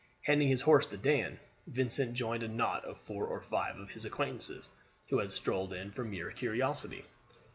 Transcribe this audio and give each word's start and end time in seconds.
Handing 0.23 0.47
his 0.47 0.61
horse 0.63 0.87
to 0.87 0.97
Dan, 0.97 1.39
Vincent 1.67 2.15
joined 2.15 2.41
a 2.41 2.47
knot 2.47 2.83
of 2.85 2.97
four 2.97 3.27
or 3.27 3.39
five 3.39 3.77
of 3.77 3.91
his 3.91 4.03
acquaintances 4.03 4.67
who 5.09 5.19
had 5.19 5.31
strolled 5.31 5.73
in 5.73 5.91
from 5.91 6.09
mere 6.09 6.31
curiosity. 6.31 7.05